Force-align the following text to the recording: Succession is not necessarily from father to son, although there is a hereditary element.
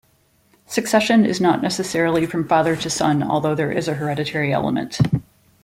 Succession 0.65 1.27
is 1.27 1.39
not 1.39 1.61
necessarily 1.61 2.25
from 2.25 2.47
father 2.47 2.75
to 2.75 2.89
son, 2.89 3.21
although 3.21 3.53
there 3.53 3.71
is 3.71 3.87
a 3.87 3.93
hereditary 3.93 4.51
element. 4.51 4.97